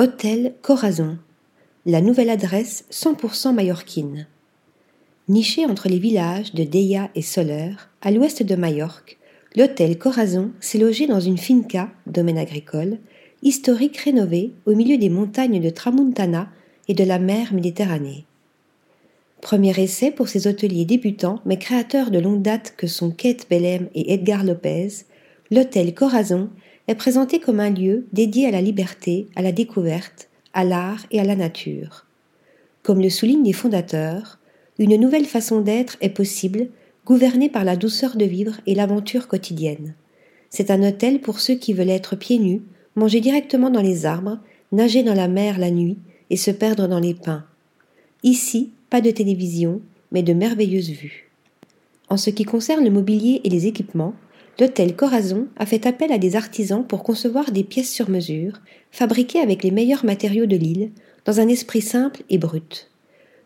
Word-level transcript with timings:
Hôtel 0.00 0.54
Corazon, 0.62 1.18
la 1.84 2.00
nouvelle 2.00 2.30
adresse 2.30 2.84
100% 2.92 3.52
mallorquine. 3.52 4.28
Niché 5.26 5.66
entre 5.66 5.88
les 5.88 5.98
villages 5.98 6.54
de 6.54 6.62
Deia 6.62 7.10
et 7.16 7.22
Soler, 7.22 7.72
à 8.00 8.12
l'ouest 8.12 8.44
de 8.44 8.54
Majorque, 8.54 9.18
l'hôtel 9.56 9.98
Corazon 9.98 10.52
s'est 10.60 10.78
logé 10.78 11.08
dans 11.08 11.18
une 11.18 11.36
finca, 11.36 11.90
domaine 12.06 12.38
agricole, 12.38 12.98
historique 13.42 13.96
rénové 13.96 14.52
au 14.66 14.76
milieu 14.76 14.98
des 14.98 15.08
montagnes 15.08 15.60
de 15.60 15.68
Tramuntana 15.68 16.48
et 16.86 16.94
de 16.94 17.02
la 17.02 17.18
mer 17.18 17.52
Méditerranée. 17.52 18.24
Premier 19.40 19.76
essai 19.82 20.12
pour 20.12 20.28
ces 20.28 20.46
hôteliers 20.46 20.84
débutants 20.84 21.40
mais 21.44 21.58
créateurs 21.58 22.12
de 22.12 22.20
longue 22.20 22.42
date 22.42 22.74
que 22.76 22.86
sont 22.86 23.10
Kate 23.10 23.48
Bellem 23.50 23.88
et 23.96 24.14
Edgar 24.14 24.44
Lopez, 24.44 24.90
l'hôtel 25.50 25.92
Corazon 25.92 26.50
est 26.88 26.94
présenté 26.94 27.38
comme 27.38 27.60
un 27.60 27.70
lieu 27.70 28.06
dédié 28.12 28.46
à 28.46 28.50
la 28.50 28.62
liberté, 28.62 29.28
à 29.36 29.42
la 29.42 29.52
découverte, 29.52 30.28
à 30.54 30.64
l'art 30.64 31.04
et 31.10 31.20
à 31.20 31.24
la 31.24 31.36
nature. 31.36 32.06
Comme 32.82 33.00
le 33.00 33.10
soulignent 33.10 33.44
les 33.44 33.52
fondateurs, 33.52 34.38
une 34.78 34.96
nouvelle 34.96 35.26
façon 35.26 35.60
d'être 35.60 35.96
est 36.00 36.08
possible, 36.08 36.68
gouvernée 37.04 37.50
par 37.50 37.64
la 37.64 37.76
douceur 37.76 38.16
de 38.16 38.24
vivre 38.24 38.56
et 38.66 38.74
l'aventure 38.74 39.28
quotidienne. 39.28 39.94
C'est 40.50 40.70
un 40.70 40.82
hôtel 40.82 41.20
pour 41.20 41.40
ceux 41.40 41.54
qui 41.54 41.74
veulent 41.74 41.90
être 41.90 42.16
pieds 42.16 42.38
nus, 42.38 42.62
manger 42.96 43.20
directement 43.20 43.70
dans 43.70 43.82
les 43.82 44.06
arbres, 44.06 44.38
nager 44.72 45.02
dans 45.02 45.14
la 45.14 45.28
mer 45.28 45.58
la 45.58 45.70
nuit 45.70 45.98
et 46.30 46.36
se 46.36 46.50
perdre 46.50 46.88
dans 46.88 47.00
les 47.00 47.14
pins. 47.14 47.44
Ici, 48.22 48.72
pas 48.88 49.00
de 49.00 49.10
télévision, 49.10 49.82
mais 50.10 50.22
de 50.22 50.32
merveilleuses 50.32 50.90
vues. 50.90 51.30
En 52.08 52.16
ce 52.16 52.30
qui 52.30 52.44
concerne 52.44 52.84
le 52.84 52.90
mobilier 52.90 53.42
et 53.44 53.50
les 53.50 53.66
équipements, 53.66 54.14
l'hôtel 54.58 54.96
Corazon 54.96 55.48
a 55.56 55.66
fait 55.66 55.86
appel 55.86 56.12
à 56.12 56.18
des 56.18 56.36
artisans 56.36 56.84
pour 56.86 57.02
concevoir 57.02 57.52
des 57.52 57.64
pièces 57.64 57.92
sur 57.92 58.10
mesure, 58.10 58.60
fabriquées 58.90 59.40
avec 59.40 59.62
les 59.62 59.70
meilleurs 59.70 60.04
matériaux 60.04 60.46
de 60.46 60.56
l'île, 60.56 60.90
dans 61.24 61.40
un 61.40 61.48
esprit 61.48 61.82
simple 61.82 62.22
et 62.30 62.38
brut. 62.38 62.90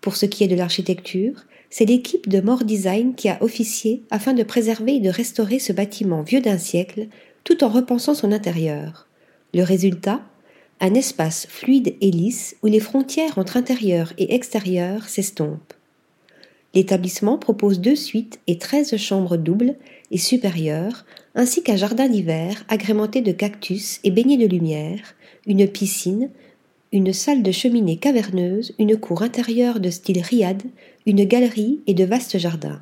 Pour 0.00 0.16
ce 0.16 0.26
qui 0.26 0.44
est 0.44 0.48
de 0.48 0.56
l'architecture, 0.56 1.44
c'est 1.70 1.84
l'équipe 1.84 2.28
de 2.28 2.40
More 2.40 2.64
Design 2.64 3.14
qui 3.14 3.28
a 3.28 3.42
officié 3.42 4.02
afin 4.10 4.32
de 4.32 4.42
préserver 4.42 4.96
et 4.96 5.00
de 5.00 5.10
restaurer 5.10 5.58
ce 5.58 5.72
bâtiment 5.72 6.22
vieux 6.22 6.40
d'un 6.40 6.58
siècle, 6.58 7.08
tout 7.44 7.62
en 7.64 7.68
repensant 7.68 8.14
son 8.14 8.32
intérieur. 8.32 9.06
Le 9.54 9.62
résultat? 9.62 10.20
Un 10.80 10.94
espace 10.94 11.46
fluide 11.48 11.96
et 12.00 12.10
lisse 12.10 12.56
où 12.62 12.68
les 12.68 12.78
frontières 12.78 13.36
entre 13.36 13.56
intérieur 13.56 14.12
et 14.16 14.34
extérieur 14.34 15.08
s'estompent. 15.08 15.74
L'établissement 16.74 17.38
propose 17.38 17.80
deux 17.80 17.96
suites 17.96 18.40
et 18.46 18.58
treize 18.58 18.96
chambres 18.96 19.36
doubles 19.36 19.76
et 20.10 20.18
supérieures, 20.18 21.04
ainsi 21.34 21.62
qu'un 21.62 21.76
jardin 21.76 22.08
d'hiver 22.08 22.64
agrémenté 22.68 23.20
de 23.20 23.32
cactus 23.32 24.00
et 24.04 24.10
baigné 24.10 24.36
de 24.36 24.46
lumière, 24.46 25.14
une 25.46 25.66
piscine, 25.66 26.30
une 26.92 27.12
salle 27.12 27.42
de 27.42 27.52
cheminée 27.52 27.96
caverneuse, 27.96 28.74
une 28.78 28.96
cour 28.96 29.22
intérieure 29.22 29.80
de 29.80 29.90
style 29.90 30.20
riad, 30.20 30.62
une 31.06 31.24
galerie 31.24 31.80
et 31.86 31.94
de 31.94 32.04
vastes 32.04 32.38
jardins. 32.38 32.80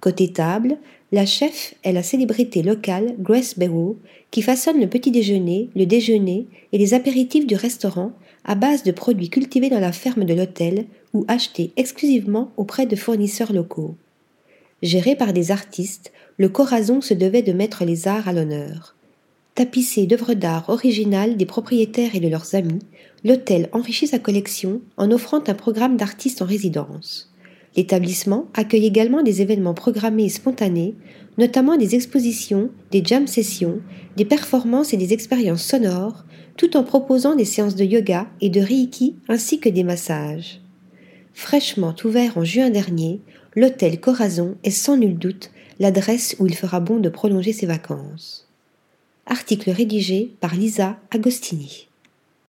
Côté 0.00 0.32
table, 0.32 0.78
la 1.12 1.26
chef 1.26 1.74
est 1.84 1.92
la 1.92 2.02
célébrité 2.02 2.62
locale 2.62 3.14
Grace 3.18 3.58
Barrow 3.58 3.96
qui 4.30 4.42
façonne 4.42 4.80
le 4.80 4.88
petit 4.88 5.10
déjeuner, 5.10 5.70
le 5.74 5.86
déjeuner 5.86 6.46
et 6.72 6.78
les 6.78 6.94
apéritifs 6.94 7.46
du 7.46 7.54
restaurant 7.54 8.12
à 8.44 8.54
base 8.54 8.82
de 8.82 8.92
produits 8.92 9.30
cultivés 9.30 9.70
dans 9.70 9.80
la 9.80 9.92
ferme 9.92 10.24
de 10.24 10.34
l'hôtel 10.34 10.86
ou 11.16 11.24
achetés 11.28 11.72
exclusivement 11.76 12.52
auprès 12.58 12.84
de 12.84 12.94
fournisseurs 12.94 13.54
locaux. 13.54 13.96
Géré 14.82 15.16
par 15.16 15.32
des 15.32 15.50
artistes, 15.50 16.12
le 16.36 16.50
Corazon 16.50 17.00
se 17.00 17.14
devait 17.14 17.42
de 17.42 17.54
mettre 17.54 17.86
les 17.86 18.06
arts 18.06 18.28
à 18.28 18.34
l'honneur. 18.34 18.94
Tapissé 19.54 20.06
d'œuvres 20.06 20.34
d'art 20.34 20.68
originales 20.68 21.38
des 21.38 21.46
propriétaires 21.46 22.14
et 22.14 22.20
de 22.20 22.28
leurs 22.28 22.54
amis, 22.54 22.80
l'hôtel 23.24 23.70
enrichit 23.72 24.06
sa 24.06 24.18
collection 24.18 24.82
en 24.98 25.10
offrant 25.10 25.42
un 25.46 25.54
programme 25.54 25.96
d'artistes 25.96 26.42
en 26.42 26.44
résidence. 26.44 27.32
L'établissement 27.74 28.48
accueille 28.52 28.84
également 28.84 29.22
des 29.22 29.40
événements 29.40 29.72
programmés 29.72 30.26
et 30.26 30.28
spontanés, 30.28 30.94
notamment 31.38 31.78
des 31.78 31.94
expositions, 31.94 32.68
des 32.90 33.02
jam 33.02 33.26
sessions, 33.26 33.80
des 34.16 34.26
performances 34.26 34.92
et 34.92 34.98
des 34.98 35.14
expériences 35.14 35.64
sonores, 35.64 36.26
tout 36.58 36.76
en 36.76 36.84
proposant 36.84 37.34
des 37.34 37.44
séances 37.46 37.76
de 37.76 37.84
yoga 37.84 38.26
et 38.42 38.50
de 38.50 38.60
reiki 38.60 39.16
ainsi 39.28 39.58
que 39.58 39.70
des 39.70 39.84
massages. 39.84 40.60
Fraîchement 41.36 41.94
ouvert 42.02 42.38
en 42.38 42.44
juin 42.44 42.70
dernier, 42.70 43.20
l'hôtel 43.54 44.00
Corazon 44.00 44.56
est 44.64 44.70
sans 44.70 44.96
nul 44.96 45.18
doute 45.18 45.50
l'adresse 45.78 46.34
où 46.38 46.46
il 46.46 46.56
fera 46.56 46.80
bon 46.80 46.96
de 46.96 47.10
prolonger 47.10 47.52
ses 47.52 47.66
vacances. 47.66 48.48
Article 49.26 49.70
rédigé 49.70 50.32
par 50.40 50.54
Lisa 50.54 50.98
Agostini. 51.10 51.88